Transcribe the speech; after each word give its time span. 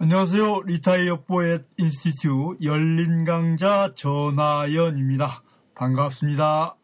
안녕하세요. 0.00 0.62
Retire 0.62 1.22
Poet 1.22 1.68
Institute 1.76 2.56
열린 2.64 3.24
강좌 3.24 3.92
전하연입니다. 3.94 5.44
반갑습니다. 5.76 6.76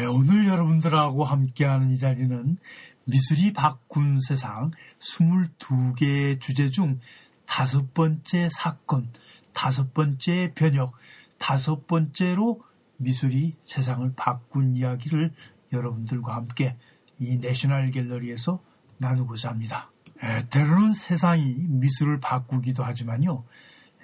네, 0.00 0.06
오늘 0.06 0.46
여러분들하고 0.80 1.24
함께하는 1.24 1.90
이 1.92 1.98
자리는 1.98 2.56
미술이 3.04 3.52
바꾼 3.52 4.18
세상 4.20 4.70
22개의 4.98 6.40
주제 6.40 6.70
중 6.70 7.00
다섯 7.46 7.92
번째 7.94 8.48
사건, 8.50 9.10
다섯 9.52 9.92
번째 9.94 10.52
변혁, 10.54 10.92
다섯 11.38 11.86
번째로 11.86 12.62
미술이 12.96 13.56
세상을 13.62 14.12
바꾼 14.16 14.74
이야기를 14.74 15.32
여러분들과 15.72 16.34
함께 16.34 16.76
이 17.18 17.36
내셔널 17.36 17.90
갤러리에서 17.90 18.62
나누고자 18.98 19.50
합니다. 19.50 19.90
에, 20.22 20.46
때로는 20.48 20.94
세상이 20.94 21.66
미술을 21.68 22.20
바꾸기도 22.20 22.82
하지만요. 22.82 23.44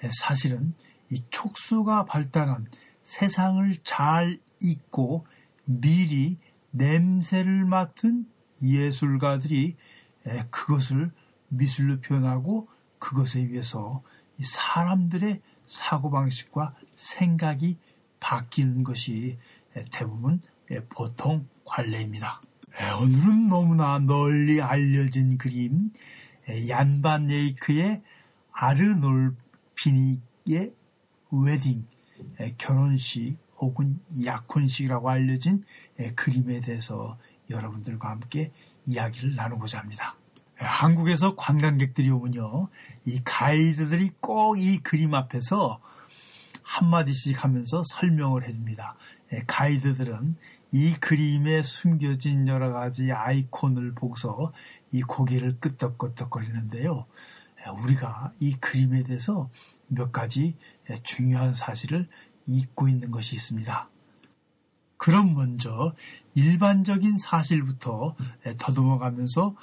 에, 0.03 0.09
사실은 0.11 0.73
이 1.11 1.23
촉수가 1.29 2.05
발달한 2.05 2.67
세상을 3.03 3.77
잘 3.83 4.39
잊고 4.59 5.25
미리 5.65 6.37
냄새를 6.77 7.65
맡은 7.65 8.25
예술가들이 8.61 9.75
에, 10.25 10.43
그것을 10.49 11.11
미술로 11.49 11.99
표현하고 12.01 12.67
그것에 12.99 13.39
의해서 13.41 14.03
사람들의 14.41 15.41
사고방식과 15.65 16.75
생각이 16.93 17.77
바뀌는 18.19 18.83
것이 18.83 19.37
대부분 19.91 20.41
보통 20.89 21.47
관례입니다. 21.65 22.41
오늘은 23.01 23.47
너무나 23.47 23.99
널리 23.99 24.61
알려진 24.61 25.37
그림 25.37 25.91
얀반 26.67 27.27
네이크의 27.27 28.01
아르놀피니의 28.51 29.35
웨딩 31.31 31.87
결혼식 32.57 33.37
혹은 33.59 33.99
약혼식이라고 34.23 35.09
알려진 35.09 35.63
그림에 36.15 36.59
대해서 36.59 37.17
여러분들과 37.49 38.09
함께 38.09 38.51
이야기를 38.85 39.35
나누고자 39.35 39.79
합니다. 39.79 40.15
한국에서 40.55 41.35
관광객들이 41.35 42.09
오면요, 42.09 42.69
이 43.05 43.21
가이드들이 43.23 44.11
꼭 44.21 44.57
이 44.57 44.79
그림 44.79 45.13
앞에서 45.13 45.79
한마디씩 46.63 47.43
하면서 47.43 47.83
설명을 47.85 48.43
해줍니다. 48.43 48.95
예, 49.33 49.43
가이드들은 49.47 50.35
이 50.73 50.93
그림에 50.95 51.63
숨겨진 51.63 52.47
여러 52.47 52.71
가지 52.73 53.11
아이콘을 53.11 53.93
보고서 53.93 54.51
이 54.91 55.01
고개를 55.01 55.59
끄덕끄덕거리는데요. 55.59 57.05
예, 57.65 57.69
우리가 57.83 58.33
이 58.39 58.55
그림에 58.55 59.03
대해서 59.03 59.49
몇 59.87 60.11
가지 60.11 60.57
예, 60.89 60.95
중요한 61.03 61.53
사실을 61.53 62.09
잊고 62.47 62.87
있는 62.87 63.11
것이 63.11 63.35
있습니다. 63.35 63.89
그럼 64.97 65.35
먼저 65.35 65.93
일반적인 66.33 67.19
사실부터 67.19 68.15
더듬어 68.59 68.97
가면서 68.97 69.55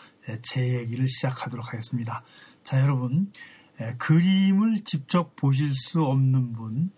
제 0.42 0.78
얘기를 0.78 1.08
시작하도록 1.08 1.72
하겠습니다. 1.72 2.22
자, 2.62 2.80
여러분, 2.80 3.32
예, 3.80 3.94
그림을 3.98 4.84
직접 4.84 5.34
보실 5.34 5.72
수 5.74 6.04
없는 6.04 6.52
분, 6.52 6.88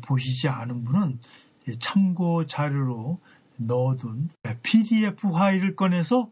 보시지 0.00 0.48
않은 0.48 0.84
분은 0.84 1.20
참고 1.78 2.46
자료로 2.46 3.20
넣어둔 3.58 4.30
PDF 4.62 5.30
파일을 5.30 5.76
꺼내서 5.76 6.30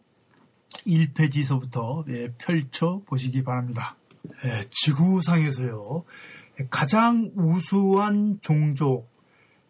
1페이지서부터 0.86 2.08
예, 2.08 2.32
펼쳐 2.38 3.02
보시기 3.04 3.42
바랍니다. 3.44 3.96
예, 4.44 4.64
지구상에서요, 4.70 6.04
가장 6.68 7.30
우수한 7.36 8.38
종족, 8.42 9.08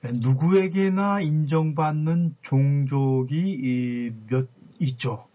누구에게나 0.03 1.21
인정받는 1.21 2.37
종족이 2.43 4.13
몇 4.29 4.49
있죠. 4.81 5.27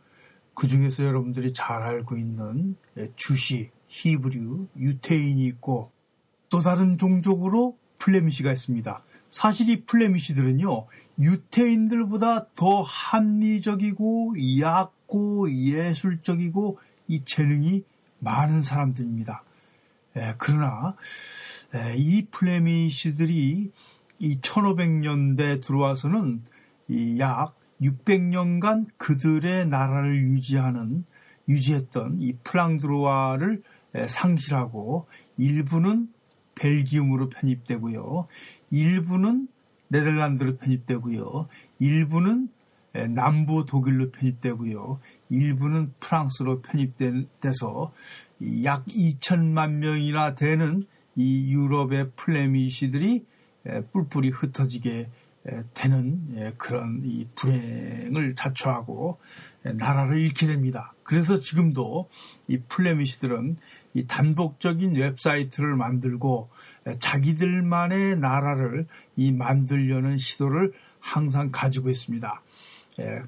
그 0.54 0.68
중에서 0.68 1.04
여러분들이 1.04 1.54
잘 1.54 1.84
알고 1.84 2.18
있는 2.18 2.76
주시, 3.16 3.70
히브리어, 3.88 4.68
유태인이 4.78 5.46
있고 5.46 5.92
또 6.50 6.62
다른 6.62 6.98
종족으로 6.98 7.78
플레미시가 8.00 8.52
있습니다. 8.52 9.04
사실 9.30 9.70
이 9.70 9.84
플레미시들은요, 9.86 10.88
유태인들보다 11.20 12.48
더 12.54 12.82
합리적이고 12.82 14.36
얕고 14.62 15.52
예술적이고 15.52 16.80
이 17.08 17.24
재능이 17.26 17.84
많은 18.20 18.64
사람들입니다. 18.64 19.44
에, 20.16 20.36
그러나 20.38 20.96
에, 21.74 21.96
이 21.98 22.26
플레미시들이 22.32 23.72
이 24.20 24.40
1500년대 24.40 25.62
들어와서는 25.62 26.44
이 26.88 27.18
약 27.20 27.56
600년간 27.82 28.88
그들의 28.98 29.68
나라를 29.68 30.16
유지하는 30.16 31.06
유지했던 31.50 32.22
이 32.22 32.34
프랑드로아를 32.44 33.62
상실하고 34.08 35.08
일부는 35.38 36.10
벨기움으로 36.56 37.30
편입되고요. 37.30 38.28
일부는 38.72 39.48
네덜란드로 39.90 40.58
편입되고요. 40.58 41.48
일부는 41.80 42.50
남부 43.10 43.66
독일로 43.66 44.12
편입되고요. 44.12 45.00
일부는 45.30 45.94
프랑스로 46.00 46.62
편입돼서 46.62 47.92
약 48.64 48.86
2천만 48.86 49.76
명이나 49.76 50.36
되는 50.36 50.86
이 51.16 51.54
유럽의 51.54 52.12
플레미시들이 52.16 53.26
뿔뿔이 53.94 54.30
흩어지게 54.30 55.10
되는 55.74 56.54
그런 56.58 57.02
이 57.06 57.28
불행을 57.36 58.36
자초하고 58.36 59.20
나라를 59.64 60.18
잃게 60.20 60.48
됩니다. 60.48 60.94
그래서 61.04 61.40
지금도 61.40 62.10
이 62.48 62.60
플레미시들은 62.68 63.58
이 63.94 64.06
단독적인 64.08 64.96
웹사이트를 64.96 65.76
만들고 65.76 66.50
자기들만의 67.00 68.18
나라를 68.18 68.88
이 69.16 69.32
만들려는 69.32 70.18
시도를 70.18 70.74
항상 71.00 71.50
가지고 71.52 71.90
있습니다. 71.90 72.42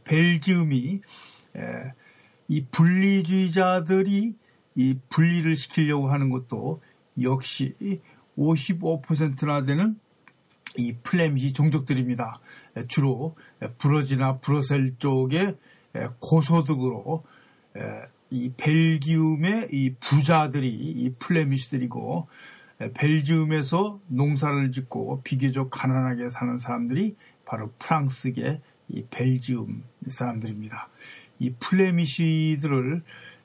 벨지움이 0.03 1.01
이 2.49 2.65
분리주의자들이 2.71 4.35
이 4.77 4.95
분리를 5.09 5.57
시키려고 5.57 6.09
하는 6.09 6.29
것도 6.29 6.81
역시 7.21 7.75
55%나 8.37 9.65
되는 9.65 9.99
이 10.77 10.93
플레미시 11.01 11.53
종족들입니다. 11.53 12.39
주로 12.87 13.35
브러지나 13.79 14.37
브러셀 14.37 14.95
쪽의 14.99 15.57
고소득으로 16.19 17.23
이 18.29 18.51
벨기움의 18.55 19.69
이 19.71 19.95
부자들이 19.99 20.69
이 20.69 21.09
플레미시들이고 21.17 22.27
벨지움에서 22.93 23.99
농사를 24.07 24.71
짓고 24.71 25.21
비교적 25.23 25.71
가난하게 25.71 26.29
사는 26.29 26.59
사람들이 26.59 27.15
바로 27.45 27.71
프랑스계 27.79 28.61
이 28.89 29.03
벨지움 29.09 29.83
사람들입니다. 30.05 30.89
이 31.39 31.53
플레미시들을 31.53 33.01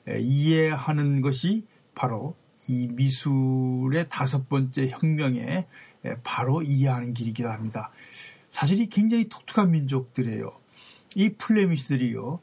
이해하는 0.07 1.21
것이 1.21 1.65
바로 1.95 2.35
이 2.67 2.87
미술의 2.87 4.07
다섯 4.09 4.47
번째 4.49 4.89
혁명에 4.89 5.67
바로 6.23 6.61
이해하는 6.61 7.13
길이기도 7.13 7.49
합니다. 7.49 7.91
사실 8.49 8.79
이 8.79 8.87
굉장히 8.87 9.27
독특한 9.29 9.71
민족들이에요. 9.71 10.51
이 11.15 11.29
플레미시들이요. 11.29 12.39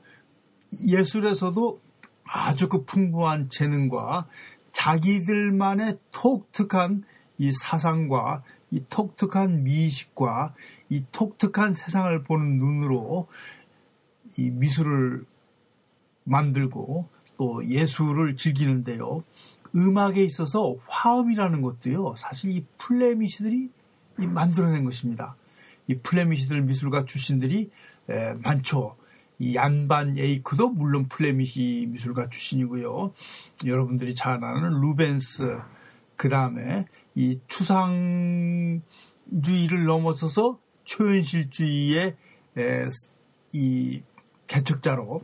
예술에서도 0.87 1.81
아주 2.25 2.69
그 2.69 2.85
풍부한 2.85 3.49
재능과 3.51 4.29
자기들만의 4.73 5.99
독특한 6.13 7.03
이 7.39 7.53
사상과 7.53 8.43
이 8.71 8.85
독특한 8.89 9.65
미식과 9.65 10.55
이 10.91 11.05
독특한 11.11 11.75
세상을 11.75 12.23
보는 12.23 12.59
눈으로 12.59 13.27
이 14.39 14.51
미술을 14.51 15.25
만들고 16.31 17.09
또 17.37 17.69
예술을 17.69 18.37
즐기는데요. 18.37 19.25
음악에 19.75 20.23
있어서 20.25 20.77
화음이라는 20.87 21.61
것도요. 21.61 22.15
사실 22.17 22.53
이 22.53 22.65
플레미시들이 22.79 23.69
만들어낸 24.17 24.85
것입니다. 24.85 25.37
이 25.89 25.97
플레미시들 25.97 26.63
미술가 26.63 27.05
출신들이 27.05 27.71
많죠. 28.43 28.97
이 29.39 29.55
얀 29.55 29.87
반 29.87 30.19
에이크도 30.19 30.71
물론 30.71 31.09
Flemish 31.09 31.89
미술가 31.91 32.29
출신이고요. 32.29 33.13
여러분들이 33.65 34.15
잘 34.15 34.45
아는 34.45 34.81
루벤스, 34.81 35.59
그 36.17 36.29
다음에 36.29 36.87
이 37.15 37.41
추상주의를 37.47 38.83
넘어서서 39.87 40.59
초현실주의의 40.85 42.17
이 43.53 44.03
개척자로 44.47 45.23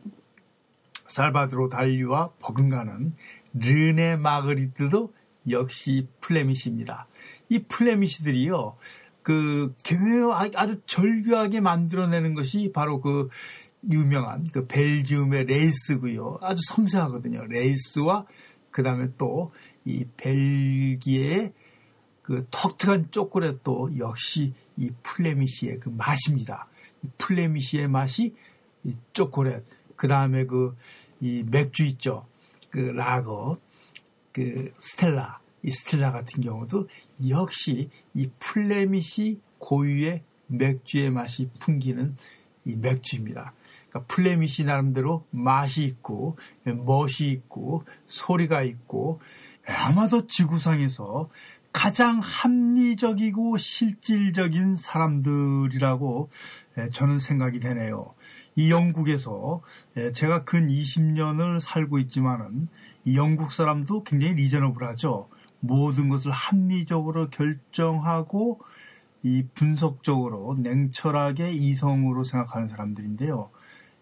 살바도르 1.09 1.69
달리와 1.69 2.31
버금가는 2.41 3.15
르네 3.55 4.17
마그리트도 4.17 5.13
역시 5.51 6.09
Flemish입니다. 6.21 7.07
이 7.49 7.61
Flemish들이요, 7.65 8.77
그, 9.23 9.75
아주 10.55 10.81
정교하게 10.87 11.61
만들어내는 11.61 12.35
것이 12.35 12.71
바로 12.73 13.01
그 13.01 13.29
유명한 13.91 14.45
그 14.53 14.67
Belgium의 14.67 15.47
레이스고요. 15.47 16.39
아주 16.43 16.61
섬세하거든요. 16.69 17.47
레이스와 17.47 18.27
그 18.71 18.83
다음에 18.83 19.09
또 19.17 19.53
이 19.87 20.05
벨기에의 20.17 21.53
그 22.23 22.47
독특한 22.51 23.13
초콜릿도 23.13 23.97
역시 23.99 24.53
이 24.77 24.91
Flemish의 25.03 25.79
그 25.79 25.89
맛입니다. 25.89 26.69
이 27.03 27.09
Flemish의 27.17 27.89
맛이 27.89 28.35
이 28.83 28.95
초콜릿, 29.13 29.63
그 29.97 30.09
다음에 30.09 30.45
그 30.45 30.77
이 31.21 31.45
맥주 31.47 31.85
있죠. 31.85 32.27
그 32.71 32.79
라거, 32.79 33.59
그 34.33 34.73
스텔라, 34.77 35.41
이 35.63 35.71
스텔라 35.71 36.13
같은 36.13 36.43
경우도 36.43 36.89
역시 37.29 37.91
이 38.15 38.29
Flemish 38.39 39.41
고유의 39.59 40.23
맥주의 40.49 41.11
맛이 41.11 41.51
풍기는 41.59 42.17
이 42.65 42.77
맥주입니다. 42.77 43.53
그러니까 43.89 44.15
Flemish 44.15 44.65
나름대로 44.65 45.25
맛이 45.31 45.85
있고 45.85 46.37
멋이 46.65 47.31
있고 47.33 47.85
소리가 48.07 48.63
있고 48.63 49.21
아마도 49.67 50.27
지구상에서 50.27 51.31
가장 51.73 52.21
합리적이고 52.21 53.57
실질적인 53.59 54.77
사람들이라고 54.77 56.31
저는 56.93 57.19
생각이 57.19 57.61
되네요. 57.61 58.15
이 58.57 58.71
영국에서 58.71 59.61
제가 60.15 60.45
근 60.45 60.69
20년을 60.69 61.61
살고 61.61 61.99
있지만은 62.01 62.67
이 63.05 63.17
영국 63.17 63.53
사람도 63.53 64.03
굉장히 64.05 64.35
리저너블하죠. 64.35 65.29
모든 65.61 66.09
것을 66.09 66.33
합리적으로 66.33 67.29
결정하고 67.31 68.61
이 69.23 69.45
분석적으로 69.55 70.57
냉철하게 70.59 71.51
이성으로 71.51 72.25
생각하는 72.25 72.67
사람들인데요. 72.69 73.51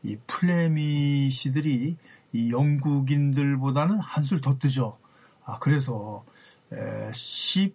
이 0.02 0.16
플레미시들이 0.26 1.96
이 2.32 2.50
영국인들보다는 2.52 3.98
한술 3.98 4.40
더 4.40 4.58
뜨죠. 4.58 4.94
아, 5.44 5.58
그래서 5.58 6.24
10, 7.12 7.74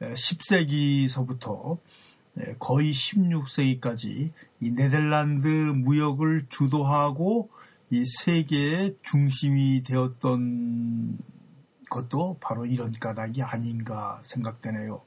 10세기서부터 0.00 1.78
거의 2.58 2.92
16세기까지 2.92 4.32
이 4.60 4.70
네덜란드 4.70 5.48
무역을 5.48 6.46
주도하고 6.48 7.50
이 7.90 8.04
세계의 8.06 8.96
중심이 9.02 9.82
되었던 9.82 11.18
것도 11.90 12.38
바로 12.40 12.66
이런 12.66 12.92
까닭이 12.92 13.42
아닌가 13.42 14.20
생각되네요. 14.22 15.02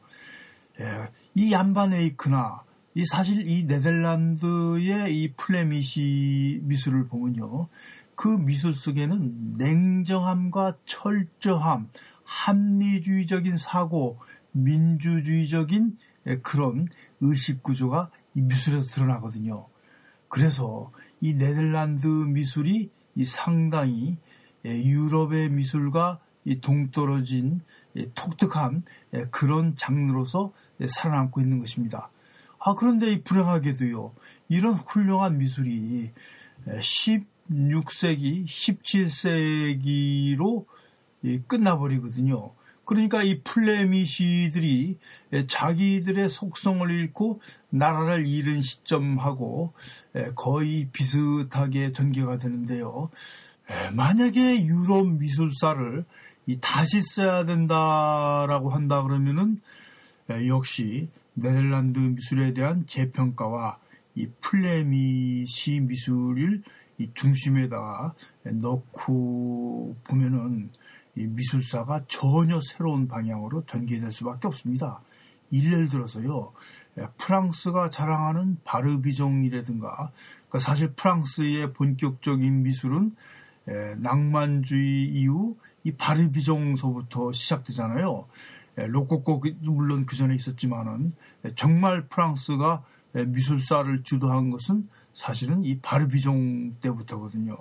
이 1.35 1.51
얀바네이크나 1.51 2.63
이 2.95 3.05
사실 3.05 3.49
이 3.49 3.65
네덜란드의 3.65 5.15
이 5.15 5.33
플레미시 5.35 6.61
미술을 6.63 7.05
보면요. 7.05 7.69
그 8.15 8.27
미술 8.27 8.75
속에는 8.75 9.55
냉정함과 9.57 10.77
철저함, 10.85 11.89
합리주의적인 12.23 13.57
사고, 13.57 14.19
민주주의적인 14.51 15.97
그런 16.41 16.87
의식 17.21 17.63
구조가 17.63 18.11
이 18.35 18.41
미술에서 18.41 18.85
드러나거든요. 18.85 19.67
그래서 20.27 20.91
이 21.21 21.35
네덜란드 21.35 22.07
미술이 22.07 22.89
이 23.15 23.25
상당히 23.25 24.17
유럽의 24.65 25.49
미술과 25.49 26.19
이 26.45 26.59
동떨어진 26.59 27.61
독특한 28.15 28.83
그런 29.31 29.75
장르로서 29.75 30.51
살아남고 30.85 31.41
있는 31.41 31.59
것입니다. 31.59 32.09
아, 32.59 32.73
그런데 32.75 33.21
불행하게도요, 33.21 34.13
이런 34.49 34.73
훌륭한 34.73 35.37
미술이 35.37 36.11
16세기, 36.67 38.45
17세기로 38.45 40.65
끝나버리거든요. 41.47 42.53
그러니까 42.85 43.23
이 43.23 43.41
플레미시들이 43.41 44.97
자기들의 45.47 46.29
속성을 46.29 46.89
잃고 46.89 47.41
나라를 47.69 48.27
잃은 48.27 48.61
시점하고 48.61 49.73
거의 50.35 50.89
비슷하게 50.91 51.91
전개가 51.93 52.37
되는데요. 52.37 53.09
만약에 53.93 54.65
유럽 54.65 55.07
미술사를 55.07 56.05
다시 56.59 57.01
써야 57.01 57.45
된다라고 57.45 58.69
한다 58.69 59.01
그러면은 59.03 59.61
역시 60.47 61.07
네덜란드 61.33 61.99
미술에 61.99 62.53
대한 62.53 62.85
재평가와 62.85 63.79
이 64.15 64.27
플레미시 64.41 65.79
미술을 65.81 66.61
이 66.99 67.09
중심에다가 67.13 68.13
넣고 68.43 69.95
보면은 70.03 70.69
이 70.69 70.82
미술사가 71.15 72.05
전혀 72.07 72.59
새로운 72.61 73.07
방향으로 73.07 73.65
전개될 73.65 74.11
수밖에 74.11 74.47
없습니다. 74.47 75.01
예를 75.51 75.89
들어서요, 75.89 76.53
프랑스가 77.17 77.89
자랑하는 77.89 78.57
바르비종이라든가, 78.63 80.11
그러니까 80.47 80.59
사실 80.59 80.93
프랑스의 80.93 81.73
본격적인 81.73 82.63
미술은 82.63 83.15
낭만주의 83.97 85.05
이후 85.09 85.55
이 85.83 85.91
바르비종서부터 85.91 87.33
시작되잖아요. 87.33 88.27
예, 88.79 88.87
로코코 88.87 89.41
물론 89.61 90.05
그 90.05 90.15
전에 90.15 90.33
있었지만은 90.35 91.13
정말 91.55 92.07
프랑스가 92.07 92.83
미술사를 93.13 94.01
주도한 94.03 94.49
것은 94.49 94.89
사실은 95.13 95.63
이 95.63 95.79
바르비종 95.79 96.77
때부터거든요. 96.81 97.55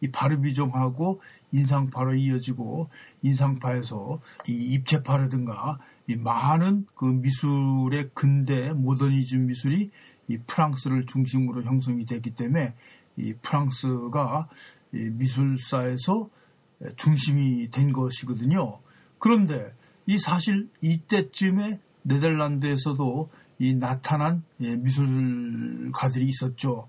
이 0.00 0.10
바르비종하고 0.10 1.20
인상파로 1.52 2.14
이어지고 2.14 2.88
인상파에서 3.22 4.20
이 4.48 4.52
입체파라든가 4.74 5.78
이 6.06 6.16
많은 6.16 6.86
그 6.94 7.04
미술의 7.04 8.10
근대 8.14 8.72
모더니즘 8.72 9.46
미술이 9.46 9.90
이 10.28 10.38
프랑스를 10.46 11.06
중심으로 11.06 11.62
형성이 11.64 12.06
됐기 12.06 12.30
때문에 12.32 12.74
이 13.16 13.34
프랑스가 13.42 14.48
이 14.92 15.10
미술사에서 15.10 16.30
중심이 16.96 17.70
된 17.70 17.92
것이거든요. 17.92 18.78
그런데 19.18 19.74
이 20.06 20.18
사실 20.18 20.68
이때쯤에 20.80 21.80
네덜란드에서도 22.02 23.28
이 23.58 23.74
나타난 23.74 24.42
예, 24.60 24.76
미술가들이 24.76 26.26
있었죠. 26.26 26.88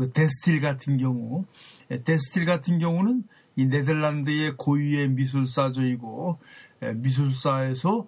그 0.00 0.12
데스틸 0.12 0.62
같은 0.62 0.96
경우, 0.96 1.44
예, 1.90 2.02
데스틸 2.02 2.46
같은 2.46 2.78
경우는 2.78 3.22
이 3.56 3.66
네덜란드의 3.66 4.56
고유의 4.56 5.10
미술사조이고 5.10 6.38
예, 6.84 6.94
미술사에서 6.94 8.06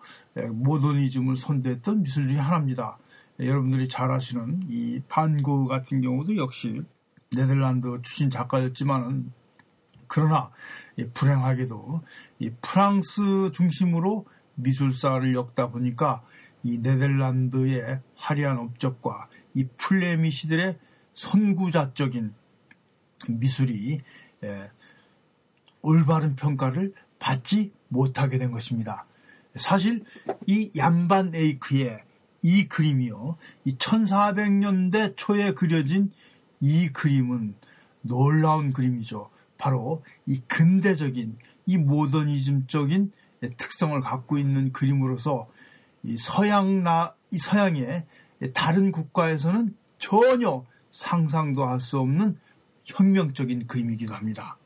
모더니즘을 0.55 1.37
선도했던 1.37 2.03
미술 2.03 2.29
중의 2.29 2.41
하나입니다. 2.41 2.97
여러분들이 3.39 3.89
잘 3.89 4.11
아시는 4.11 4.63
이 4.71 5.03
반고 5.07 5.67
같은 5.67 6.01
경우도 6.01 6.39
역시 6.39 6.81
네덜란드 7.37 7.89
출신 8.01 8.31
작가였지만은 8.31 9.31
그러나 10.07 10.51
불행하게도 11.13 12.01
이 12.39 12.53
프랑스 12.63 13.51
중심으로 13.53 14.25
미술사를 14.55 15.35
엮다 15.35 15.69
보니까 15.69 16.23
이 16.63 16.79
네덜란드의 16.79 18.01
화려한 18.17 18.57
업적과 18.61 19.29
이 19.53 19.67
플레미시들의 19.77 20.79
선구자적인 21.15 22.35
미술이 23.29 24.01
예, 24.45 24.71
올바른 25.83 26.37
평가를 26.37 26.95
받지 27.19 27.73
못하게 27.89 28.39
된 28.39 28.51
것입니다. 28.51 29.07
사실 29.55 30.05
이 30.47 30.71
얀반 30.77 31.35
에이크의 31.35 32.03
이 32.43 32.67
그림이요. 32.67 33.37
이 33.65 33.77
1400년대 33.77 35.17
초에 35.17 35.53
그려진 35.53 36.11
이 36.61 36.89
그림은 36.89 37.55
놀라운 38.01 38.73
그림이죠. 38.73 39.31
바로 39.59 40.03
이 40.27 40.41
근대적인 40.49 41.39
이 41.67 41.79
모더니즘적인 41.79 43.13
특성을 43.57 44.01
갖고 44.01 44.39
있는 44.39 44.73
그림으로서 44.73 45.49
이 46.03 46.17
서양 46.17 46.83
나, 46.83 47.15
이 47.31 47.39
서양의 47.39 48.07
다른 48.55 48.91
국가에서는 48.91 49.77
전혀 49.99 50.65
상상도 50.93 51.65
할 51.65 51.81
수 51.81 51.99
없는 51.99 52.39
혁명적인 52.85 53.67
그림이기도 53.67 54.15
합니다. 54.15 54.57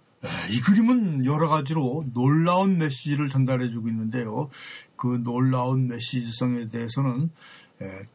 이 0.51 0.61
그림은 0.61 1.25
여러 1.25 1.49
가지로 1.49 2.05
놀라운 2.13 2.79
메시지를 2.79 3.29
전달해주고 3.29 3.89
있는데요. 3.89 4.51
그 4.97 5.23
놀라운 5.23 5.87
메시지성에 5.87 6.69
대해서는 6.69 7.31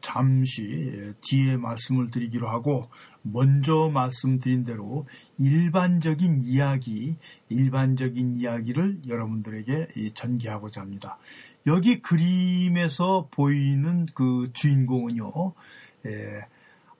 잠시 0.00 1.14
뒤에 1.22 1.56
말씀을 1.56 2.10
드리기로 2.10 2.48
하고 2.48 2.88
먼저 3.22 3.88
말씀드린 3.94 4.64
대로 4.64 5.06
일반적인 5.38 6.40
이야기, 6.42 7.16
일반적인 7.48 8.36
이야기를 8.36 9.02
여러분들에게 9.06 9.88
전개하고자 10.14 10.80
합니다. 10.80 11.18
여기 11.66 12.02
그림에서 12.02 13.28
보이는 13.30 14.06
그 14.12 14.50
주인공은요, 14.52 15.54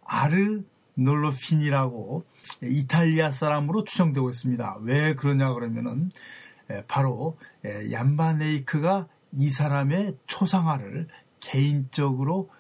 아르 0.05 0.63
놀로핀이라고 0.95 2.25
이탈리아 2.63 3.31
사람으로 3.31 3.85
추정되고 3.85 4.31
있습니다. 4.31 4.79
왜 4.83 5.15
그러냐 5.15 5.53
그러면은 5.55 6.11
바로 6.89 7.37
얀바네이크가 7.91 9.09
이 9.33 9.51
사람의 9.51 10.17
초상화를 10.27 11.09
개인적으로 11.41 12.51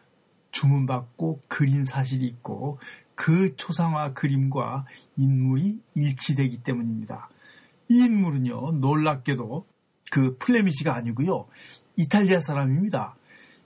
주문받고 0.51 1.43
그린 1.49 1.85
사실이 1.85 2.27
있고 2.27 2.79
그 3.15 3.55
초상화 3.57 4.15
그림과 4.15 4.87
인물이 5.17 5.79
일치되기 5.95 6.63
때문입니다. 6.63 7.29
이 7.89 7.97
인물은요, 7.97 8.73
놀랍게도 8.73 9.67
그 10.11 10.37
플레미시가 10.39 10.95
아니고요, 10.95 11.47
이탈리아 11.97 12.41
사람입니다. 12.41 13.17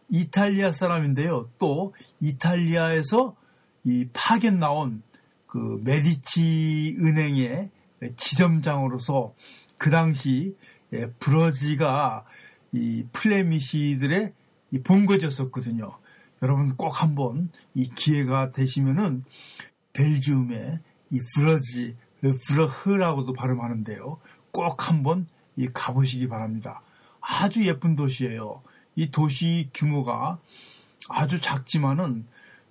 이탈리아 0.08 0.72
사람인데요, 0.72 1.50
또 1.58 1.94
이탈리아에서 2.20 3.36
이 3.86 4.08
파견 4.12 4.58
나온 4.58 5.02
그 5.46 5.80
메디치 5.84 6.96
은행의 7.00 7.70
지점장으로서 8.16 9.32
그 9.78 9.90
당시 9.90 10.56
브러지가 11.20 12.24
이 12.72 13.06
플레미시들의 13.12 14.32
본거지였었거든요. 14.82 15.96
여러분 16.42 16.76
꼭 16.76 17.00
한번 17.00 17.48
이 17.74 17.88
기회가 17.88 18.50
되시면은 18.50 19.24
벨지움의 19.92 20.80
이 21.12 21.20
브러지, 21.36 21.96
브러흐라고도 22.48 23.32
발음하는데요. 23.34 24.18
꼭 24.50 24.88
한번 24.88 25.28
이 25.54 25.68
가보시기 25.72 26.28
바랍니다. 26.28 26.82
아주 27.20 27.64
예쁜 27.64 27.94
도시예요. 27.94 28.62
이 28.96 29.10
도시 29.12 29.70
규모가 29.72 30.40
아주 31.08 31.40
작지만은 31.40 32.26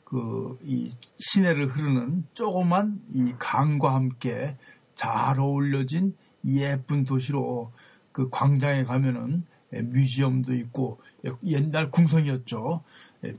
그 0.05 0.55
이 0.61 0.91
시내를 1.17 1.67
흐르는 1.67 2.25
조그만 2.33 3.01
이 3.09 3.33
강과 3.37 3.93
함께 3.93 4.57
잘 4.93 5.39
어울려진 5.39 6.15
예쁜 6.45 7.03
도시로 7.03 7.71
그 8.11 8.29
광장에 8.29 8.83
가면은 8.83 9.43
museum도 9.71 10.53
있고 10.53 11.01
옛날 11.45 11.91
궁성이었죠. 11.91 12.83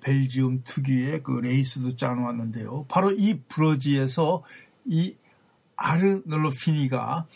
벨지움 0.01 0.63
특유의 0.65 1.23
그 1.23 1.33
레이스도 1.33 1.97
짜놓았는데요. 1.97 2.87
바로 2.89 3.13
이 3.13 3.41
브루지에서 3.49 4.43
이 4.85 5.15
아르놀피니가 5.76 7.26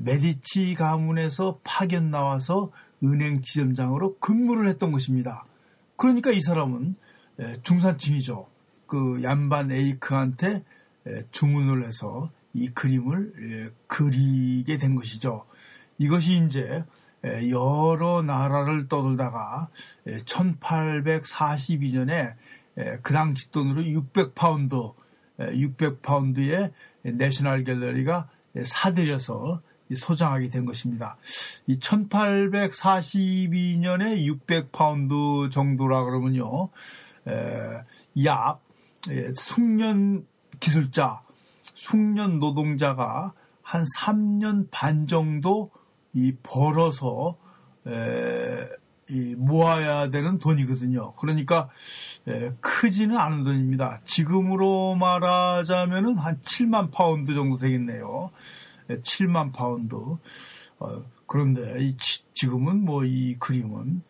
메디치 0.00 0.74
가문에서 0.74 1.60
파견 1.62 2.10
나와서 2.10 2.70
은행 3.04 3.40
지점장으로 3.40 4.18
근무를 4.18 4.68
했던 4.68 4.90
것입니다. 4.92 5.44
그러니까 5.96 6.32
이 6.32 6.40
사람은 6.40 6.96
중산층이죠. 7.62 8.48
그 8.86 9.22
얀 9.22 9.46
반 9.46 9.70
에이크한테 9.70 10.64
주문을 11.30 11.86
해서 11.86 12.30
이 12.52 12.68
그림을 12.70 13.72
그리게 13.86 14.78
된 14.78 14.94
것이죠. 14.94 15.44
이것이 15.98 16.42
이제 16.44 16.84
여러 17.50 18.22
나라를 18.22 18.88
떠돌다가 18.88 19.68
1842년에 20.06 22.34
그 23.02 23.12
당시 23.12 23.50
돈으로 23.50 23.82
600파운드, 23.82 24.94
600파운드의 25.38 26.72
내셔널 27.02 27.64
갤러리가 27.64 28.30
사들여서 28.62 29.60
소장하게 29.94 30.48
된 30.48 30.64
것입니다. 30.64 31.18
이 31.66 31.78
1842년에 31.78 34.26
600파운드 34.26 35.50
정도라 35.50 36.04
그러면요, 36.04 36.70
약 38.24 38.60
숙련 39.34 40.26
기술자, 40.60 41.22
숙련 41.74 42.38
노동자가 42.38 43.32
한 43.62 43.84
3년 43.98 44.68
반 44.70 45.06
정도 45.06 45.70
이 46.14 46.34
벌어서 46.42 47.36
에, 47.86 48.68
이 49.10 49.36
모아야 49.36 50.10
되는 50.10 50.38
돈이거든요. 50.38 51.12
그러니까 51.12 51.68
에, 52.26 52.52
크지는 52.60 53.16
않은 53.16 53.44
돈입니다. 53.44 54.00
지금으로 54.04 54.94
말하자면은 54.96 56.18
한 56.18 56.40
7만 56.40 56.90
파운드 56.90 57.34
정도 57.34 57.56
되겠네요. 57.56 58.30
에, 58.90 59.00
7만 59.00 59.52
파운드. 59.52 59.94
어, 59.94 61.02
그런데 61.26 61.76
이, 61.80 61.96
지금은 62.34 62.84
뭐 62.84 63.04
이 63.04 63.36
그림은 63.38 64.02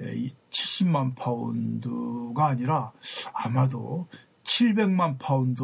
에, 0.00 0.14
이 0.16 0.34
70만 0.52 1.16
파운드가 1.16 2.46
아니라 2.46 2.92
아마도 3.32 4.06
700만 4.44 5.18
파운드 5.18 5.62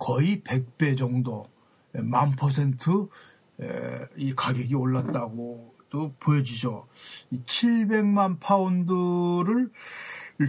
거의 0.00 0.42
100배 0.42 0.96
정도 0.98 1.46
만 1.92 2.32
퍼센트 2.36 3.06
이 4.16 4.34
가격이 4.34 4.74
올랐다고도 4.74 6.14
보여지죠. 6.18 6.86
이 7.30 7.42
700만 7.42 8.40
파운드를 8.40 9.70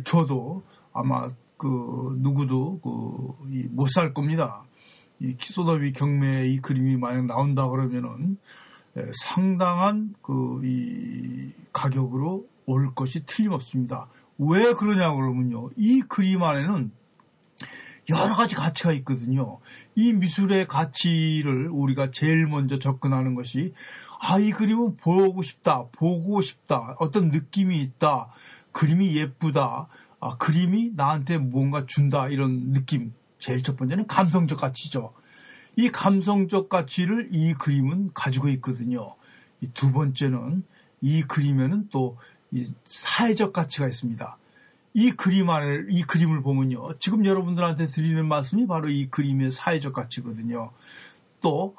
줘도 0.04 0.64
아마 0.94 1.28
그 1.58 2.16
누구도 2.20 2.80
그 2.82 2.90
못 3.72 3.90
살 3.90 4.14
겁니다. 4.14 4.64
이 5.20 5.36
소더비 5.40 5.94
경매에 5.94 6.48
이 6.48 6.60
그림이 6.60 6.98
만약 6.98 7.26
나온다 7.26 7.68
그러면은 7.70 8.38
상당한 9.24 10.16
그 10.22 10.62
이 10.64 11.52
가격으로 11.72 12.48
올 12.65 12.93
것이 12.93 13.25
틀림없습니다. 13.25 14.10
왜 14.38 14.74
그러냐 14.74 15.13
그러면요. 15.13 15.70
이 15.77 16.01
그림 16.01 16.43
안에는 16.43 16.91
여러 18.10 18.34
가지 18.34 18.55
가치가 18.55 18.91
있거든요. 18.93 19.60
이 19.96 20.12
미술의 20.13 20.67
가치를 20.67 21.70
우리가 21.72 22.12
제일 22.12 22.48
먼저 22.48 22.77
접근하는 22.77 23.34
것이 23.36 23.74
아, 24.20 24.39
이 24.39 24.51
그림은 24.51 24.98
보고 24.98 25.41
싶다, 25.41 25.86
보고 25.91 26.41
싶다, 26.41 26.96
어떤 27.00 27.29
느낌이 27.29 27.79
있다, 27.82 28.29
그림이 28.72 29.15
예쁘다, 29.15 29.88
아, 30.20 30.38
그림이 30.38 30.91
나한테 30.96 31.38
뭔가 31.38 31.86
준다, 31.86 32.29
이런 32.29 32.72
느낌. 32.72 33.13
제일 33.38 33.62
첫 33.63 33.75
번째는 33.75 34.08
감성적 34.08 34.60
가치죠. 34.60 35.13
이 35.75 35.89
감성적 35.89 36.70
가치를 36.70 37.29
이 37.32 37.53
그림은 37.53 38.12
가지고 38.13 38.48
있거든요. 38.50 39.15
이 39.62 39.67
두 39.74 39.91
번째는 39.91 40.63
이 41.01 41.22
그림에는 41.24 41.89
또이 41.89 42.15
사회적 42.84 43.54
가치가 43.54 43.88
있습니다. 43.88 44.38
이 44.96 45.12
그림 45.12 45.50
안을 45.50 45.88
이 45.90 46.04
그림을 46.04 46.44
보면요. 46.44 46.98
지금 47.00 47.26
여러분들한테 47.26 47.88
드리는 47.88 48.28
말씀이 48.28 48.68
바로 48.68 48.90
이 48.90 49.08
그림의 49.08 49.52
사회적 49.52 49.94
가치거든요. 49.94 50.72
또 51.42 51.76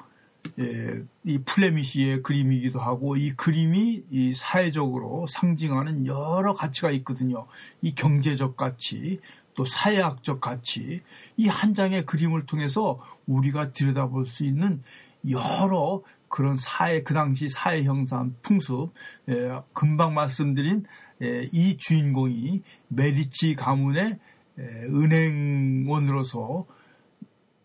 예, 0.59 1.03
이 1.23 1.39
플레미시의 1.39 2.21
그림이기도 2.21 2.79
하고 2.79 3.15
이 3.17 3.31
그림이 3.31 4.03
이 4.11 4.33
사회적으로 4.33 5.25
상징하는 5.27 6.05
여러 6.05 6.53
가치가 6.53 6.91
있거든요. 6.91 7.47
이 7.81 7.95
경제적 7.95 8.55
가치, 8.55 9.19
또 9.55 9.65
사회학적 9.65 10.41
가치, 10.41 11.01
이 11.37 11.47
한 11.47 11.73
장의 11.73 12.05
그림을 12.05 12.45
통해서 12.45 12.99
우리가 13.25 13.71
들여다볼 13.71 14.25
수 14.27 14.43
있는 14.43 14.83
여러 15.29 16.03
그런 16.29 16.55
사회 16.57 17.01
그 17.03 17.13
당시 17.13 17.49
사회 17.49 17.83
형상 17.83 18.35
풍습, 18.41 18.93
예, 19.29 19.61
금방 19.73 20.13
말씀드린 20.13 20.85
예, 21.21 21.47
이 21.51 21.77
주인공이 21.77 22.61
메디치 22.89 23.55
가문의 23.55 24.19
예, 24.59 24.63
은행원으로서 24.89 26.65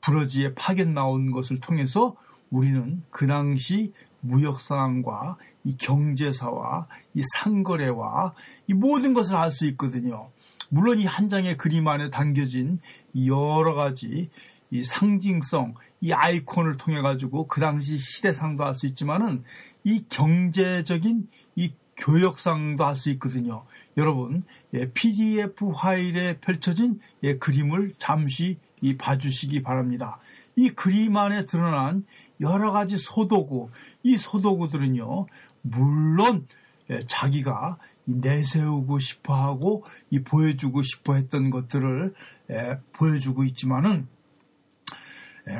브러지에 0.00 0.54
파견 0.54 0.94
나온 0.94 1.30
것을 1.30 1.60
통해서 1.60 2.16
우리는 2.50 3.02
그 3.10 3.26
당시 3.26 3.92
무역 4.20 4.60
상황과 4.60 5.36
이 5.64 5.76
경제사와 5.76 6.88
이 7.14 7.22
상거래와 7.36 8.34
이 8.66 8.74
모든 8.74 9.14
것을 9.14 9.36
알 9.36 9.50
수 9.50 9.66
있거든요. 9.68 10.30
물론 10.68 10.98
이 10.98 11.04
한 11.04 11.28
장의 11.28 11.56
그림 11.56 11.88
안에 11.88 12.10
담겨진 12.10 12.78
여러 13.26 13.74
가지 13.74 14.30
이 14.70 14.84
상징성, 14.84 15.74
이 16.00 16.12
아이콘을 16.12 16.76
통해 16.76 17.00
가지고 17.02 17.46
그 17.46 17.60
당시 17.60 17.98
시대상도 17.98 18.64
알수 18.64 18.86
있지만은 18.86 19.44
이 19.84 20.04
경제적인 20.08 21.28
이 21.56 21.72
교역상도 21.96 22.84
할 22.84 22.96
수 22.96 23.10
있거든요. 23.10 23.64
여러분, 23.96 24.42
예, 24.72 24.90
PDF 24.92 25.72
파일에 25.72 26.38
펼쳐진 26.40 27.00
예, 27.22 27.36
그림을 27.36 27.92
잠시 27.98 28.58
이 28.80 28.96
봐주시기 28.96 29.62
바랍니다. 29.62 30.18
이 30.56 30.70
그림 30.70 31.16
안에 31.16 31.44
드러난 31.44 32.04
여러 32.40 32.72
가지 32.72 32.96
소도구, 32.96 33.70
이 34.02 34.16
소도구들은요, 34.16 35.26
물론 35.62 36.46
예, 36.88 37.00
자기가 37.06 37.78
내세우고 38.06 38.98
싶어 38.98 39.34
하고 39.34 39.84
이 40.10 40.20
보여주고 40.20 40.82
싶어 40.82 41.14
했던 41.14 41.50
것들을 41.50 42.14
예, 42.50 42.78
보여주고 42.94 43.44
있지만은 43.44 44.08
예, 44.08 44.19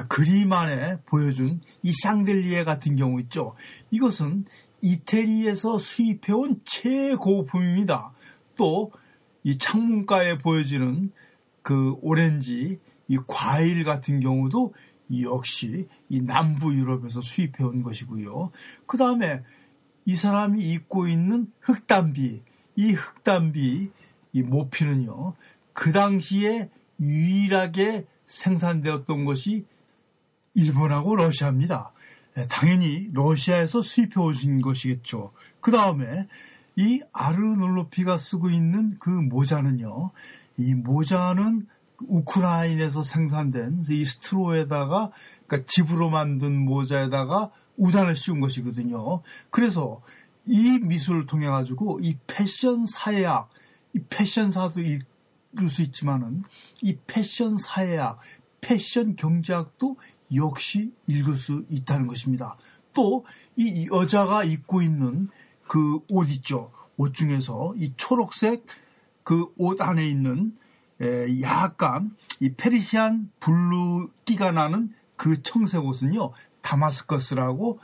그림 0.09 0.53
안에 0.53 0.99
보여준 1.07 1.61
이 1.83 1.93
샹들리에 1.93 2.65
같은 2.65 2.97
경우 2.97 3.21
있죠. 3.21 3.55
이것은 3.91 4.45
이태리에서 4.83 5.79
수입해온 5.79 6.61
최고품입니다. 6.65 8.13
또 8.57 8.91
이 9.43 9.57
창문가에 9.59 10.39
보여지는 10.39 11.11
그 11.63 11.97
오렌지 12.03 12.79
이 13.09 13.19
과일 13.27 13.85
같은 13.85 14.21
경우도 14.21 14.75
역시 15.23 15.89
이 16.09 16.21
남부 16.21 16.75
유럽에서 16.75 17.21
수입해 17.21 17.65
온 17.65 17.83
것이고요. 17.83 18.51
그 18.87 18.97
다음에 18.97 19.43
이 20.05 20.15
사람이 20.15 20.63
입고 20.73 21.09
있는 21.09 21.51
흑담비, 21.61 22.43
이 22.77 22.93
흑담비, 22.93 23.91
이 24.33 24.43
모피는요, 24.43 25.35
그 25.73 25.93
당시에 25.93 26.71
유일하게 27.01 28.07
생산되었던 28.27 29.25
것이 29.25 29.67
일본하고 30.55 31.17
러시아입니다. 31.17 31.93
예, 32.37 32.47
당연히 32.47 33.09
러시아에서 33.13 33.83
수입해 33.83 34.21
오신 34.21 34.61
것이겠죠. 34.61 35.33
그 35.61 35.71
다음에 35.71 36.29
이 36.77 37.03
아르놀로피가 37.13 38.19
쓰고 38.19 38.51
있는 38.51 38.97
그 38.99 39.11
모자는요, 39.11 40.11
이 40.57 40.75
모자는 40.75 41.67
우크라이나에서 42.07 43.03
생산된 43.03 43.83
이 43.91 44.05
스트로에다가 44.05 45.11
그러니까 45.47 45.67
집으로 45.71 46.11
만든 46.11 46.65
모자에다가 46.65 47.51
우단을 47.77 48.17
씌운 48.17 48.41
것이거든요. 48.41 49.23
그래서 49.51 50.01
이 50.47 50.79
미술을 50.79 51.27
통해 51.27 51.47
가지고 51.49 51.99
이 52.01 52.17
패션 52.27 52.87
사회학, 52.87 53.51
이 53.95 54.01
패션사도 54.09 54.81
읽을 54.81 55.69
수 55.69 55.83
있지만은 55.83 56.45
이 56.83 56.97
패션 57.07 57.59
사회학, 57.59 58.19
패션 58.61 59.17
경제학도 59.17 59.97
역시 60.35 60.93
읽을 61.07 61.35
수 61.37 61.65
있다는 61.69 62.07
것입니다. 62.07 62.57
또 62.93 63.25
이 63.57 63.89
여자가 63.93 64.45
입고 64.45 64.81
있는 64.81 65.29
그 65.69 66.01
옷 66.11 66.31
있죠. 66.31 66.73
옷 66.97 67.13
중에서 67.15 67.75
이 67.77 67.93
초록색 67.97 68.65
그 69.23 69.47
옷 69.59 69.81
안에 69.81 70.09
있는 70.09 70.55
약간 71.43 72.17
이 72.41 72.53
페르시안 72.55 73.31
블루기가 73.41 74.53
나는 74.53 74.93
그 75.17 75.43
청색 75.43 75.85
옷은요 75.85 76.33
다마스커스라고 76.63 77.81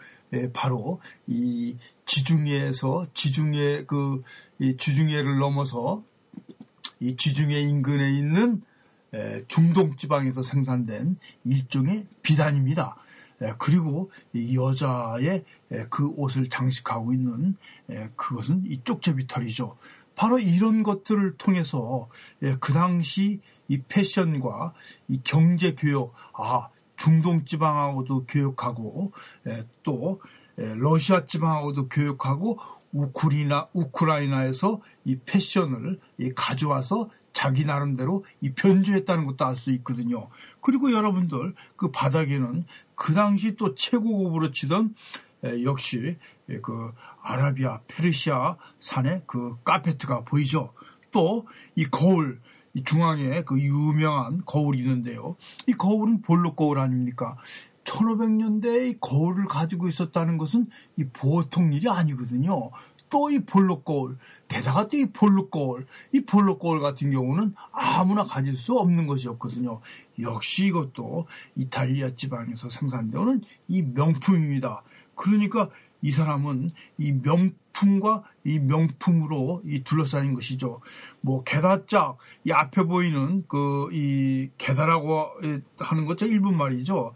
바로 0.53 1.00
이 1.26 1.76
지중해에서 2.07 3.07
지중해 3.15 3.85
그 3.87 4.23
주중해를 4.79 5.38
넘어서 5.38 6.03
이 7.00 7.17
지중해 7.17 7.61
인근에 7.61 8.19
있는 8.19 8.62
중동 9.49 9.97
지방에서 9.97 10.43
생산된 10.43 11.17
일종의 11.45 12.07
비단입니다. 12.23 12.97
그리고 13.59 14.11
이 14.33 14.57
여자의 14.57 15.45
그 15.91 16.09
옷을 16.17 16.49
장식하고 16.49 17.13
있는 17.13 17.57
그것은 18.17 18.65
이 18.67 18.83
쪽제비 18.83 19.27
털이죠. 19.27 19.77
바로 20.17 20.39
이런 20.39 20.83
것들을 20.83 21.37
통해서 21.37 22.09
예, 22.43 22.57
그 22.59 22.73
당시 22.73 23.41
이 23.69 23.83
패션과 23.83 24.73
이 25.09 25.21
경제 25.23 25.75
교육, 25.75 26.15
아, 26.33 26.71
중동 26.97 27.45
지방하고도 27.45 28.25
교육하고 28.27 29.13
예, 29.47 29.63
또 29.83 30.21
예, 30.59 30.75
러시아 30.75 31.26
지방하고도 31.26 31.91
교육하고 31.91 32.59
우크리나 32.93 33.69
우크라이나에서 33.75 34.80
이 35.04 35.19
패션을 35.19 36.00
가져와서 36.35 37.11
자기 37.37 37.67
나름대로 37.67 38.25
이 38.41 38.55
변주했다는 38.55 39.27
것도 39.27 39.45
알 39.45 39.57
수 39.57 39.71
있거든요. 39.73 40.31
그리고 40.63 40.91
여러분들 40.91 41.55
그 41.77 41.91
바닥에는 41.91 42.65
그 42.95 43.13
당시 43.13 43.57
또 43.57 43.75
최고급으로 43.75 44.53
치던 44.53 44.95
역시 45.63 46.17
그 46.63 46.93
아라비아 47.21 47.81
페르시아 47.89 48.57
산의 48.79 49.25
그 49.27 49.59
카페트가 49.65 50.25
보이죠. 50.25 50.73
또 51.11 51.45
이 51.75 51.85
거울 51.85 52.41
이 52.73 52.83
중앙에 52.83 53.43
그 53.43 53.61
유명한 53.61 54.43
거울이 54.47 54.79
있는데요. 54.79 55.37
이 55.67 55.73
거울은 55.73 56.23
볼록 56.23 56.57
거울 56.57 56.79
아닙니까? 56.79 57.37
1500년대에 57.85 58.91
이 58.91 58.99
거울을 58.99 59.45
가지고 59.45 59.89
있었다는 59.89 60.39
것은 60.39 60.69
이 60.97 61.05
보통 61.13 61.73
일이 61.73 61.89
아니거든요. 61.89 62.71
또 63.08 63.30
이 63.30 63.40
볼록 63.40 63.84
거울, 63.84 64.16
게다가 64.49 64.88
또 64.88 64.97
이 64.97 65.06
볼록 65.06 65.50
거울, 65.50 65.86
이 66.12 66.21
볼록 66.21 66.58
거울 66.58 66.80
같은 66.80 67.10
경우는 67.10 67.54
아무나 67.73 68.25
가질 68.25 68.56
수 68.56 68.78
없는 68.78 69.06
것이었거든요. 69.06 69.80
역시 70.21 70.66
이것도 70.66 71.26
이탈리아 71.56 72.14
지방에서 72.14 72.71
생산되는 72.71 73.42
이 73.69 73.82
명품입니다. 73.82 74.82
그러니까 75.14 75.71
이 76.02 76.10
사람은 76.10 76.73
이 76.99 77.12
명품 77.12 77.54
과 78.00 78.23
이 78.47 78.60
명품으로 78.60 79.62
이 79.65 79.82
둘러싸인 79.82 80.34
것이죠. 80.34 80.80
뭐 81.21 81.43
게다짝 81.43 82.17
이 82.45 82.52
앞에 82.52 82.84
보이는 82.84 83.45
그이 83.49 84.50
게다라고 84.56 85.32
하는 85.80 86.06
것죠 86.06 86.26
일본 86.26 86.56
말이죠. 86.56 87.12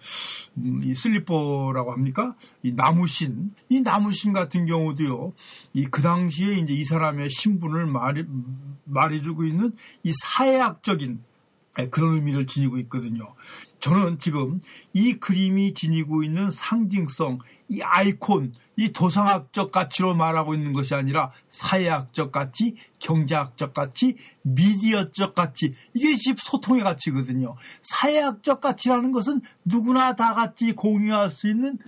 음, 0.58 0.80
이 0.82 0.92
슬리퍼라고 0.92 1.92
합니까? 1.92 2.34
이 2.64 2.72
나무신 2.72 3.54
이 3.68 3.80
나무신 3.80 4.32
같은 4.32 4.66
경우도요. 4.66 5.32
이 5.74 5.84
그 5.84 6.02
당시에 6.02 6.54
이제 6.56 6.72
이 6.72 6.84
사람의 6.84 7.30
신분을 7.30 7.86
말해 7.86 8.24
말해주고 8.84 9.44
있는 9.44 9.72
이 10.02 10.12
사회학적인 10.12 11.22
그런 11.92 12.14
의미를 12.14 12.46
지니고 12.46 12.78
있거든요. 12.78 13.34
저는 13.80 14.18
지금 14.18 14.60
이 14.92 15.14
그림이 15.14 15.74
지니고 15.74 16.22
있는 16.22 16.50
상징성, 16.50 17.38
이 17.68 17.80
아이콘, 17.82 18.52
이 18.76 18.92
도상학적 18.92 19.72
가치로 19.72 20.14
말하고 20.14 20.54
있는 20.54 20.72
것이 20.72 20.94
아니라 20.94 21.32
사회학적 21.48 22.30
가치, 22.30 22.76
경제학적 22.98 23.72
가치, 23.72 24.16
미디어적 24.42 25.34
가치, 25.34 25.74
이게 25.94 26.16
집 26.16 26.40
소통의 26.40 26.82
가치거든요. 26.82 27.56
사회학적 27.80 28.60
가치라는 28.60 29.12
것은 29.12 29.40
누구나 29.64 30.14
다 30.14 30.34
같이 30.34 30.72
공유할 30.72 31.30
수 31.30 31.48
있는 31.48 31.78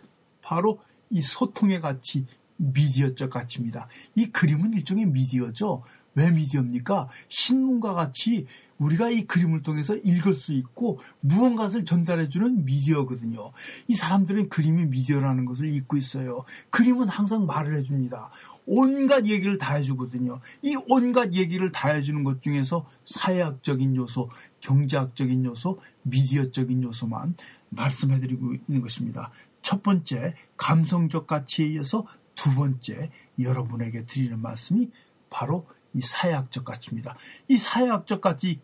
바로 0.40 0.80
이 1.10 1.20
소통의 1.20 1.80
가치, 1.80 2.26
미디어적 2.56 3.30
가치입니다. 3.30 3.88
이 4.14 4.26
그림은 4.26 4.72
일종의 4.74 5.06
미디어죠. 5.06 5.82
왜 6.14 6.30
미디어입니까? 6.30 7.08
신문과 7.28 7.94
같이 7.94 8.46
우리가 8.82 9.10
이 9.10 9.22
그림을 9.22 9.62
통해서 9.62 9.94
읽을 9.96 10.34
수 10.34 10.52
있고 10.52 10.98
무언가를 11.20 11.84
전달해주는 11.84 12.64
미디어거든요. 12.64 13.52
이 13.86 13.94
사람들은 13.94 14.48
그림이 14.48 14.86
미디어라는 14.86 15.44
것을 15.44 15.72
잊고 15.72 15.96
있어요. 15.96 16.44
그림은 16.70 17.08
항상 17.08 17.46
말을 17.46 17.76
해줍니다. 17.76 18.30
온갖 18.66 19.26
얘기를 19.26 19.58
다 19.58 19.74
해주거든요. 19.74 20.40
이 20.62 20.76
온갖 20.88 21.32
얘기를 21.34 21.70
다 21.72 21.90
해주는 21.90 22.22
것 22.24 22.42
중에서 22.42 22.86
사회학적인 23.04 23.96
요소, 23.96 24.30
경제학적인 24.60 25.44
요소, 25.44 25.80
미디어적인 26.02 26.82
요소만 26.82 27.36
말씀해드리고 27.70 28.54
있는 28.54 28.82
것입니다. 28.82 29.30
첫 29.62 29.82
번째, 29.82 30.34
감성적 30.56 31.26
가치에 31.26 31.66
이어서 31.68 32.06
두 32.34 32.54
번째, 32.54 33.10
여러분에게 33.38 34.06
드리는 34.06 34.40
말씀이 34.40 34.90
바로 35.30 35.66
이 35.94 36.00
사회학적 36.00 36.64
가치입니다. 36.64 37.16
이 37.48 37.58
사회학적 37.58 38.20
가치 38.20 38.60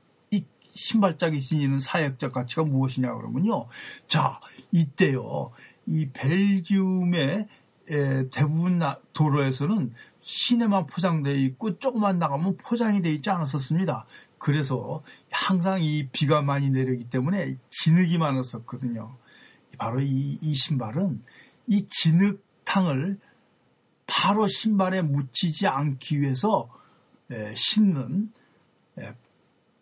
신발짝이 0.78 1.40
지니는 1.40 1.80
사회적 1.80 2.32
가치가 2.32 2.64
무엇이냐 2.64 3.14
그러면요. 3.14 3.66
자, 4.06 4.40
이때요. 4.70 5.50
이 5.86 6.08
벨지움의 6.12 7.48
대부분 8.30 8.80
도로에서는 9.12 9.92
시내만 10.20 10.86
포장되어 10.86 11.34
있고 11.34 11.78
조금만 11.78 12.18
나가면 12.18 12.58
포장이 12.58 13.02
되어 13.02 13.12
있지 13.12 13.30
않았었습니다. 13.30 14.06
그래서 14.38 15.02
항상 15.30 15.82
이 15.82 16.08
비가 16.12 16.42
많이 16.42 16.70
내리기 16.70 17.04
때문에 17.04 17.56
진흙이 17.70 18.18
많았었거든요. 18.18 19.16
바로 19.78 20.00
이, 20.00 20.38
이 20.40 20.54
신발은 20.54 21.22
이 21.66 21.86
진흙탕을 21.86 23.18
바로 24.06 24.46
신발에 24.46 25.02
묻히지 25.02 25.66
않기 25.66 26.20
위해서 26.20 26.68
신는 27.56 28.32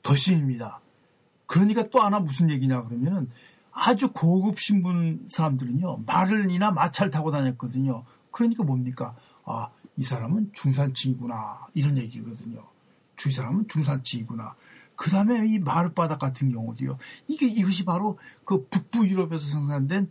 덧신입니다. 0.02 0.80
그러니까 1.46 1.88
또 1.90 2.00
하나 2.00 2.20
무슨 2.20 2.50
얘기냐 2.50 2.84
그러면은 2.84 3.30
아주 3.72 4.10
고급 4.10 4.58
신분 4.60 5.26
사람들은요 5.28 6.04
말을이나 6.06 6.70
마차를 6.70 7.10
타고 7.10 7.30
다녔거든요. 7.30 8.04
그러니까 8.30 8.64
뭡니까? 8.64 9.14
아 9.44 9.68
이 9.96 10.04
사람은 10.04 10.50
중산층이구나 10.52 11.68
이런 11.74 11.96
얘기거든요. 11.98 12.64
주위 13.16 13.32
사람은 13.32 13.68
중산층이구나. 13.68 14.54
그 14.94 15.10
다음에 15.10 15.46
이 15.46 15.58
마룻바닥 15.58 16.18
같은 16.18 16.52
경우도요. 16.52 16.98
이게 17.28 17.46
이것이 17.46 17.84
바로 17.84 18.18
그 18.44 18.66
북부 18.66 19.06
유럽에서 19.06 19.46
생산된 19.46 20.10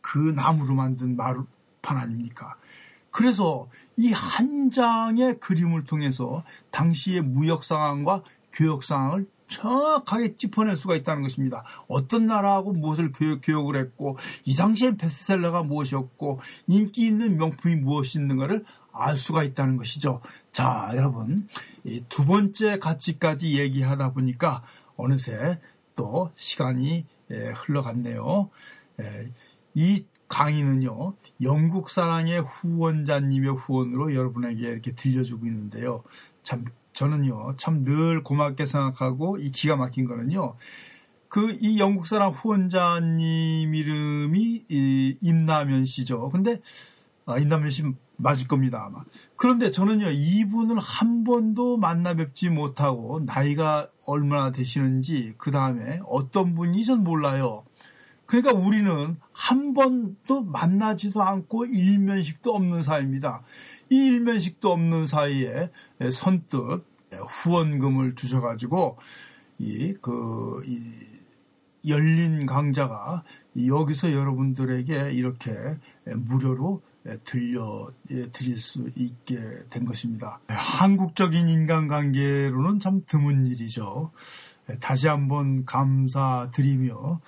그 0.00 0.18
나무로 0.18 0.74
만든 0.74 1.16
마룻판 1.16 1.96
아닙니까? 1.96 2.56
그래서 3.10 3.68
이 3.96 4.12
한 4.12 4.70
장의 4.70 5.38
그림을 5.38 5.84
통해서 5.84 6.42
당시의 6.72 7.22
무역 7.22 7.62
상황과 7.62 8.24
교역 8.52 8.82
상황을 8.82 9.28
정확하게 9.54 10.36
짚어낼 10.36 10.76
수가 10.76 10.96
있다는 10.96 11.22
것입니다. 11.22 11.64
어떤 11.88 12.26
나라하고 12.26 12.72
무엇을 12.72 13.12
교육, 13.12 13.70
을 13.70 13.76
했고 13.76 14.18
이 14.44 14.56
당시엔 14.56 14.96
베스트셀러가 14.96 15.62
무엇이었고 15.62 16.40
인기 16.66 17.06
있는 17.06 17.36
명품이 17.36 17.76
무엇이 17.76 18.18
있는가를 18.18 18.64
알 18.92 19.16
수가 19.16 19.44
있다는 19.44 19.76
것이죠. 19.76 20.20
자, 20.52 20.90
여러분 20.94 21.48
두 22.08 22.24
번째 22.24 22.78
가치까지 22.78 23.58
얘기하다 23.58 24.12
보니까 24.12 24.62
어느새 24.96 25.60
또 25.94 26.30
시간이 26.34 27.06
흘러갔네요. 27.28 28.50
이 29.74 30.04
강의는요, 30.28 31.14
영국 31.42 31.90
사랑의 31.90 32.40
후원자님의 32.40 33.50
후원으로 33.54 34.14
여러분에게 34.14 34.66
이렇게 34.66 34.92
들려주고 34.92 35.46
있는데요. 35.46 36.02
참, 36.42 36.64
저는요, 36.94 37.56
참 37.58 37.82
늘 37.82 38.22
고맙게 38.22 38.66
생각하고 38.66 39.38
이 39.38 39.50
기가 39.50 39.76
막힌 39.76 40.06
거는요, 40.06 40.56
그 41.28 41.50
이 41.60 41.78
영국 41.80 42.06
사랑 42.06 42.32
후원자님 42.32 43.74
이름이 43.74 44.64
이 44.68 45.18
임나면 45.20 45.84
씨죠. 45.86 46.30
근데 46.30 46.60
아, 47.26 47.38
임나면 47.38 47.70
씨 47.70 47.84
맞을 48.16 48.46
겁니다 48.46 48.84
아마. 48.86 49.02
그런데 49.36 49.70
저는요 49.72 50.10
이분을 50.10 50.78
한 50.78 51.24
번도 51.24 51.76
만나 51.78 52.14
뵙지 52.14 52.48
못하고 52.50 53.20
나이가 53.26 53.88
얼마나 54.06 54.52
되시는지 54.52 55.34
그 55.38 55.50
다음에 55.50 56.00
어떤 56.06 56.54
분이 56.54 56.84
전 56.84 57.02
몰라요. 57.02 57.64
그러니까 58.26 58.52
우리는 58.54 59.16
한 59.32 59.74
번도 59.74 60.44
만나지도 60.44 61.22
않고 61.22 61.66
일면식도 61.66 62.54
없는 62.54 62.82
사이입니다. 62.82 63.42
이 63.94 64.06
일면식도 64.08 64.72
없는 64.72 65.06
사이에 65.06 65.70
선뜻 66.10 66.84
후원금을 67.12 68.14
주셔가지고 68.16 68.98
이 69.58 69.94
그 70.00 70.62
이 70.66 71.14
열린 71.86 72.46
강좌가 72.46 73.22
여기서 73.56 74.12
여러분들에게 74.12 75.12
이렇게 75.12 75.52
무료로 76.16 76.82
들려 77.24 77.90
드릴 78.32 78.56
수 78.58 78.90
있게 78.96 79.38
된 79.68 79.84
것입니다. 79.84 80.40
한국적인 80.48 81.48
인간관계로는 81.48 82.80
참 82.80 83.02
드문 83.06 83.46
일이죠. 83.46 84.12
다시 84.80 85.08
한번 85.08 85.66
감사드리며 85.66 87.20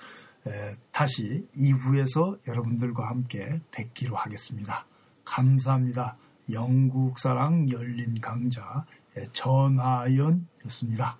다시 0.91 1.45
2부에서 1.55 2.39
여러분들과 2.47 3.09
함께 3.09 3.61
뵙기로 3.71 4.15
하겠습니다. 4.15 4.87
감사합니다. 5.23 6.17
영국사랑 6.51 7.69
열린 7.71 8.19
강좌 8.21 8.85
전하연이었습니다. 9.33 11.17